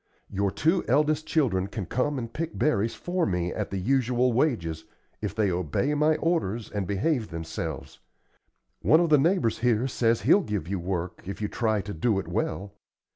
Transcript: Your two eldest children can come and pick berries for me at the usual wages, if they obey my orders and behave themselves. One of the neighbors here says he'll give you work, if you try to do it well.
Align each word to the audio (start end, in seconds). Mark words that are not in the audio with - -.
Your 0.31 0.49
two 0.49 0.83
eldest 0.87 1.27
children 1.27 1.67
can 1.67 1.85
come 1.85 2.17
and 2.17 2.33
pick 2.33 2.57
berries 2.57 2.95
for 2.95 3.23
me 3.27 3.53
at 3.53 3.69
the 3.69 3.77
usual 3.77 4.33
wages, 4.33 4.85
if 5.21 5.35
they 5.35 5.51
obey 5.51 5.93
my 5.93 6.15
orders 6.15 6.71
and 6.71 6.87
behave 6.87 7.27
themselves. 7.29 7.99
One 8.81 8.99
of 8.99 9.09
the 9.11 9.19
neighbors 9.19 9.59
here 9.59 9.87
says 9.87 10.21
he'll 10.21 10.41
give 10.41 10.67
you 10.67 10.79
work, 10.79 11.21
if 11.27 11.39
you 11.39 11.47
try 11.47 11.81
to 11.81 11.93
do 11.93 12.17
it 12.17 12.27
well. 12.27 12.73